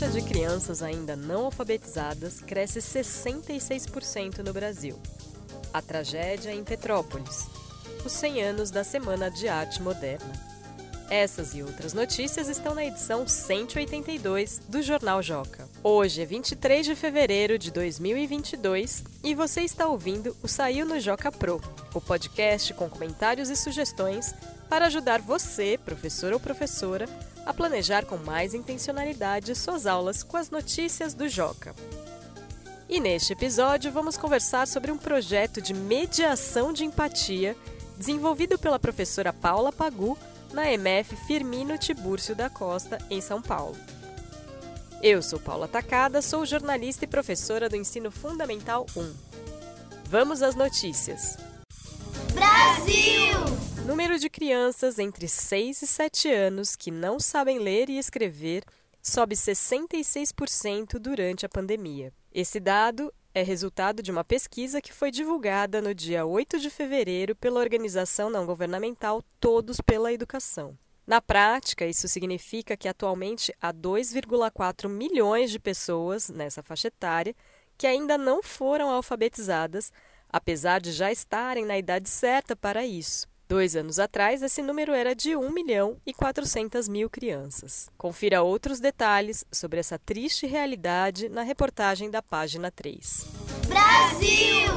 [0.00, 4.98] taxa de crianças ainda não alfabetizadas cresce 66% no Brasil.
[5.74, 7.46] A tragédia em Petrópolis.
[8.02, 10.32] Os 100 anos da Semana de Arte Moderna.
[11.10, 15.68] Essas e outras notícias estão na edição 182 do Jornal Joca.
[15.82, 21.30] Hoje é 23 de fevereiro de 2022 e você está ouvindo o Saiu no Joca
[21.30, 21.60] Pro,
[21.92, 24.34] o podcast com comentários e sugestões
[24.66, 27.06] para ajudar você, professor ou professora,
[27.50, 31.74] a planejar com mais intencionalidade suas aulas com as notícias do Joca.
[32.88, 37.56] E neste episódio vamos conversar sobre um projeto de mediação de empatia
[37.96, 40.16] desenvolvido pela professora Paula Pagu
[40.52, 43.76] na MF Firmino Tibúrcio da Costa, em São Paulo.
[45.02, 49.12] Eu sou Paula Tacada, sou jornalista e professora do Ensino Fundamental 1.
[50.04, 51.36] Vamos às notícias.
[52.32, 53.29] Brasil!
[54.10, 58.64] Número de crianças entre 6 e 7 anos que não sabem ler e escrever
[59.00, 62.12] sobe 66% durante a pandemia.
[62.34, 67.36] Esse dado é resultado de uma pesquisa que foi divulgada no dia 8 de fevereiro
[67.36, 70.76] pela organização não governamental Todos pela Educação.
[71.06, 77.32] Na prática, isso significa que atualmente há 2,4 milhões de pessoas nessa faixa etária
[77.78, 79.92] que ainda não foram alfabetizadas,
[80.28, 83.29] apesar de já estarem na idade certa para isso.
[83.50, 87.90] Dois anos atrás, esse número era de 1 milhão e 400 mil crianças.
[87.98, 93.26] Confira outros detalhes sobre essa triste realidade na reportagem da página 3.
[93.66, 94.72] Brasil!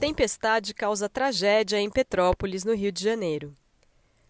[0.00, 3.54] Tempestade causa tragédia em Petrópolis, no Rio de Janeiro.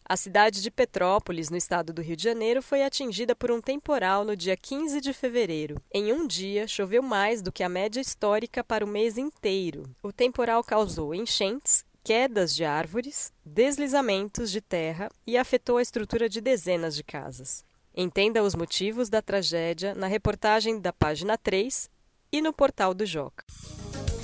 [0.04, 4.22] A cidade de Petrópolis, no estado do Rio de Janeiro, foi atingida por um temporal
[4.22, 5.80] no dia 15 de fevereiro.
[5.90, 9.84] Em um dia, choveu mais do que a média histórica para o mês inteiro.
[10.02, 16.40] O temporal causou enchentes quedas de árvores, deslizamentos de terra e afetou a estrutura de
[16.40, 17.64] dezenas de casas.
[17.94, 21.90] Entenda os motivos da tragédia na reportagem da página 3
[22.30, 23.44] e no portal do Joca.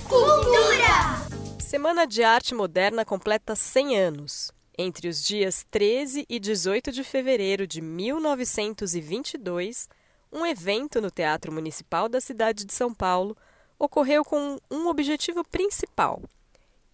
[0.09, 1.25] Cultura!
[1.61, 4.53] Semana de Arte Moderna completa 100 anos.
[4.79, 9.89] Entre os dias 13 e 18 de fevereiro de 1922,
[10.33, 13.37] um evento no Teatro Municipal da cidade de São Paulo
[13.79, 16.23] ocorreu com um objetivo principal: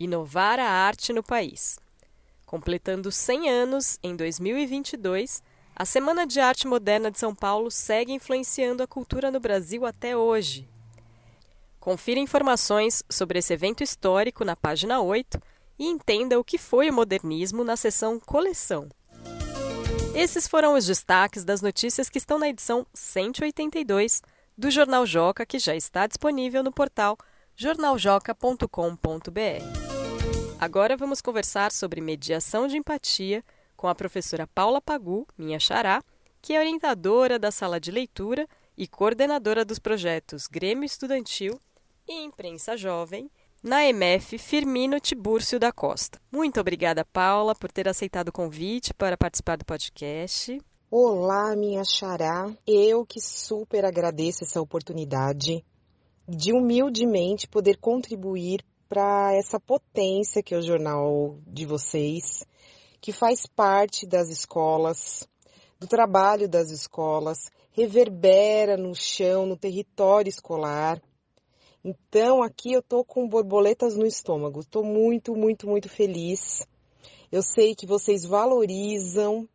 [0.01, 1.79] Inovar a arte no país.
[2.47, 5.43] Completando 100 anos em 2022,
[5.77, 10.17] a Semana de Arte Moderna de São Paulo segue influenciando a cultura no Brasil até
[10.17, 10.69] hoje.
[11.79, 15.41] Confira informações sobre esse evento histórico na página 8
[15.79, 18.89] e entenda o que foi o modernismo na seção Coleção.
[20.15, 24.23] Esses foram os destaques das notícias que estão na edição 182
[24.59, 27.17] do Jornal Joca, que já está disponível no portal
[27.57, 29.90] jornaljoca.com.br.
[30.61, 33.43] Agora vamos conversar sobre mediação de empatia
[33.75, 36.05] com a professora Paula Pagu, minha xará,
[36.43, 41.59] que é orientadora da sala de leitura e coordenadora dos projetos Grêmio Estudantil
[42.07, 43.31] e Imprensa Jovem
[43.63, 46.21] na MF Firmino Tibúrcio da Costa.
[46.31, 50.61] Muito obrigada, Paula, por ter aceitado o convite para participar do podcast.
[50.91, 52.55] Olá, minha xará.
[52.67, 55.65] Eu que super agradeço essa oportunidade
[56.29, 62.45] de humildemente poder contribuir para essa potência que é o jornal de vocês,
[63.01, 65.29] que faz parte das escolas,
[65.79, 71.01] do trabalho das escolas, reverbera no chão, no território escolar.
[71.85, 74.65] Então aqui eu tô com borboletas no estômago.
[74.65, 76.67] Tô muito, muito, muito feliz.
[77.31, 79.49] Eu sei que vocês valorizam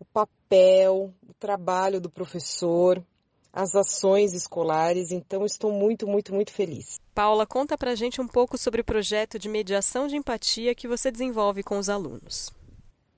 [0.00, 3.04] o papel, o trabalho do professor,
[3.52, 6.98] as ações escolares, então estou muito, muito, muito feliz.
[7.14, 11.10] Paula, conta pra gente um pouco sobre o projeto de mediação de empatia que você
[11.10, 12.50] desenvolve com os alunos.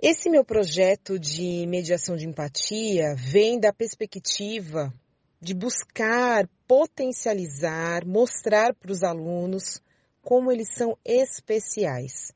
[0.03, 4.93] Esse meu projeto de mediação de empatia vem da perspectiva
[5.41, 9.81] de buscar potencializar, mostrar para os alunos
[10.21, 12.33] como eles são especiais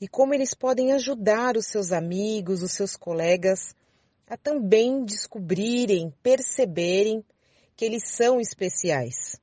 [0.00, 3.74] e como eles podem ajudar os seus amigos, os seus colegas
[4.28, 7.22] a também descobrirem, perceberem
[7.82, 9.40] que eles são especiais.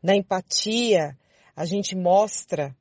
[0.00, 1.18] Na empatia,
[1.56, 2.72] a gente mostra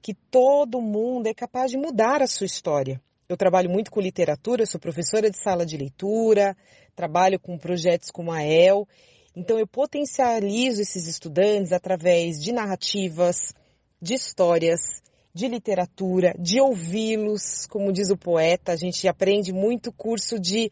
[0.00, 3.02] que todo mundo é capaz de mudar a sua história.
[3.28, 6.56] Eu trabalho muito com literatura, sou professora de sala de leitura,
[6.94, 8.86] trabalho com projetos como a EL,
[9.34, 13.52] então eu potencializo esses estudantes através de narrativas,
[14.00, 15.02] de histórias,
[15.34, 20.70] de literatura, de ouvi-los, como diz o poeta, a gente aprende muito curso de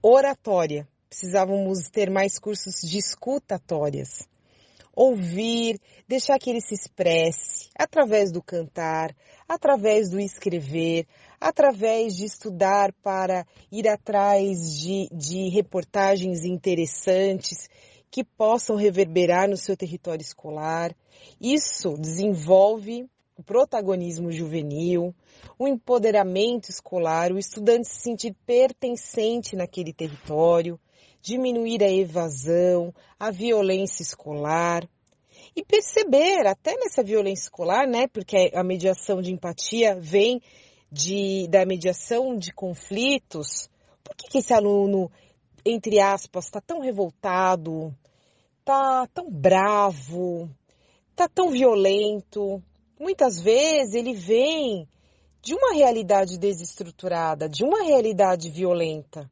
[0.00, 0.86] oratória.
[1.10, 4.30] Precisávamos ter mais cursos de escutatórias
[4.94, 9.14] ouvir, deixar que ele se expresse através do cantar,
[9.48, 11.06] através do escrever,
[11.40, 17.68] através de estudar para ir atrás de, de reportagens interessantes
[18.10, 20.94] que possam reverberar no seu território escolar.
[21.40, 23.08] Isso desenvolve
[23.40, 25.14] o protagonismo juvenil,
[25.58, 30.78] o empoderamento escolar, o estudante se sentir pertencente naquele território,
[31.22, 34.86] diminuir a evasão, a violência escolar
[35.56, 40.42] e perceber até nessa violência escolar, né, porque a mediação de empatia vem
[40.92, 43.70] de, da mediação de conflitos,
[44.04, 45.10] por que, que esse aluno,
[45.64, 47.94] entre aspas, está tão revoltado,
[48.58, 50.50] está tão bravo,
[51.10, 52.62] está tão violento?
[53.00, 54.86] Muitas vezes ele vem
[55.40, 59.30] de uma realidade desestruturada, de uma realidade violenta.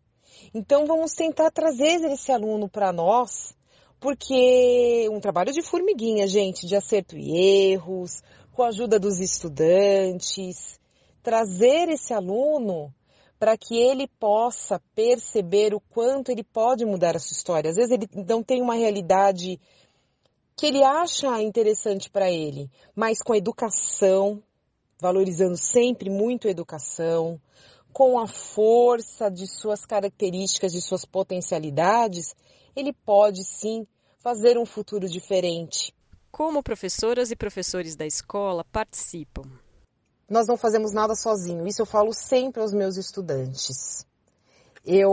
[0.54, 3.54] Então vamos tentar trazer esse aluno para nós,
[4.00, 8.22] porque um trabalho de formiguinha, gente, de acerto e erros,
[8.52, 10.80] com a ajuda dos estudantes,
[11.22, 12.90] trazer esse aluno
[13.38, 17.68] para que ele possa perceber o quanto ele pode mudar a sua história.
[17.68, 19.60] Às vezes ele não tem uma realidade
[20.58, 24.43] que ele acha interessante para ele, mas com educação,
[25.00, 27.40] valorizando sempre muito a educação,
[27.93, 32.34] com a força de suas características, de suas potencialidades,
[32.76, 33.87] ele pode sim
[34.19, 35.94] fazer um futuro diferente.
[36.31, 39.49] Como professoras e professores da escola participam?
[40.28, 41.66] nós não fazemos nada sozinho.
[41.66, 44.04] Isso eu falo sempre aos meus estudantes.
[44.84, 45.12] Eu,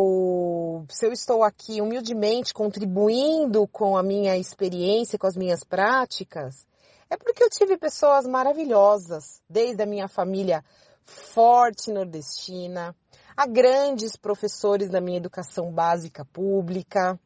[0.89, 6.65] se eu estou aqui humildemente contribuindo com a minha experiência, com as minhas práticas,
[7.09, 10.63] é porque eu tive pessoas maravilhosas, desde a minha família
[11.03, 12.95] forte nordestina,
[13.37, 17.19] a grandes professores da minha educação básica pública,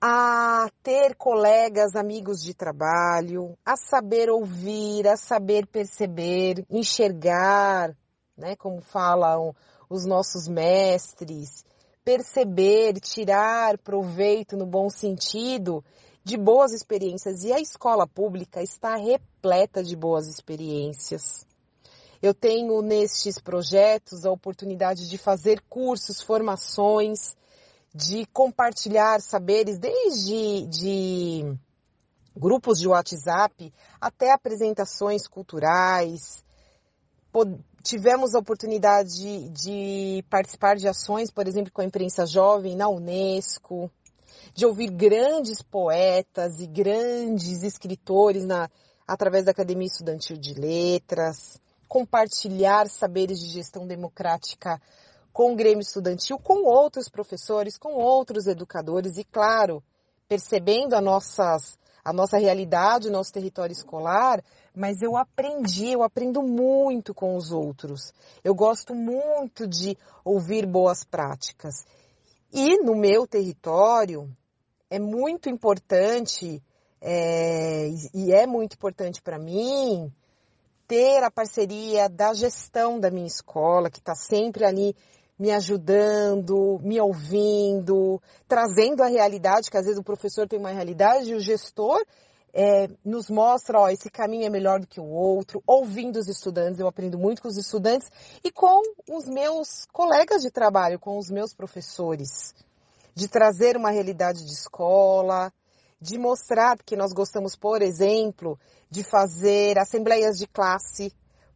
[0.00, 7.96] a ter colegas, amigos de trabalho, a saber ouvir, a saber perceber, enxergar,
[8.36, 9.54] né, como falam
[9.88, 11.64] os nossos mestres,
[12.04, 15.84] perceber, tirar proveito no bom sentido
[16.24, 17.44] de boas experiências.
[17.44, 21.46] E a escola pública está repleta de boas experiências.
[22.22, 27.36] Eu tenho nestes projetos a oportunidade de fazer cursos, formações,
[27.94, 31.58] de compartilhar saberes desde de
[32.34, 36.44] grupos de WhatsApp até apresentações culturais.
[37.82, 43.90] Tivemos a oportunidade de, participar de ações, por exemplo, com a imprensa jovem na Unesco,
[44.54, 48.70] de ouvir grandes poetas e grandes escritores na,
[49.06, 54.80] através da Academia Estudantil de Letras, compartilhar saberes de gestão democrática
[55.32, 59.82] com o Grêmio Estudantil, com outros professores, com outros educadores e, claro,
[60.28, 64.42] percebendo a, nossas, a nossa realidade, o nosso território escolar,
[64.74, 68.12] mas eu aprendi, eu aprendo muito com os outros.
[68.42, 71.84] Eu gosto muito de ouvir boas práticas.
[72.52, 74.28] E no meu território
[74.90, 76.62] é muito importante,
[77.00, 80.12] é, e é muito importante para mim,
[80.86, 84.94] ter a parceria da gestão da minha escola, que está sempre ali
[85.42, 91.32] me ajudando, me ouvindo, trazendo a realidade, que às vezes o professor tem uma realidade
[91.32, 92.00] e o gestor
[92.54, 96.78] é, nos mostra, ó, esse caminho é melhor do que o outro, ouvindo os estudantes,
[96.78, 98.08] eu aprendo muito com os estudantes
[98.44, 102.54] e com os meus colegas de trabalho, com os meus professores,
[103.12, 105.52] de trazer uma realidade de escola,
[106.00, 108.56] de mostrar, porque nós gostamos, por exemplo,
[108.88, 111.12] de fazer assembleias de classe,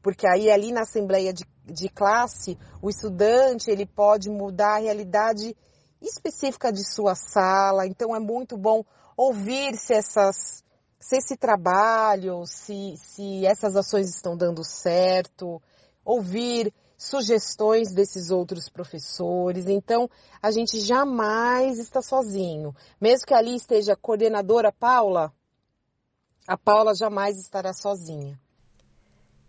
[0.06, 5.56] porque aí ali na assembleia de de classe, o estudante ele pode mudar a realidade
[6.00, 7.86] específica de sua sala.
[7.86, 8.84] Então é muito bom
[9.16, 10.64] ouvir se essas
[11.00, 15.60] se esse trabalho, se, se essas ações estão dando certo,
[16.04, 19.66] ouvir sugestões desses outros professores.
[19.66, 20.08] Então,
[20.40, 22.75] a gente jamais está sozinho.
[23.00, 25.32] Mesmo que ali esteja a coordenadora Paula,
[26.48, 28.40] a Paula jamais estará sozinha.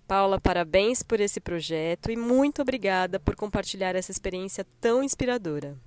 [0.08, 5.78] Paula, parabéns por esse projeto e muito obrigada por compartilhar essa experiência tão inspiradora.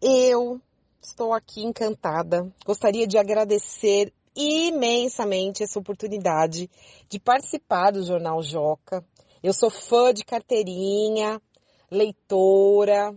[0.00, 0.60] Eu
[1.02, 2.48] estou aqui encantada.
[2.64, 6.70] Gostaria de agradecer imensamente essa oportunidade
[7.08, 9.04] de participar do Jornal Joca.
[9.42, 11.42] Eu sou fã de carteirinha,
[11.90, 13.12] leitora,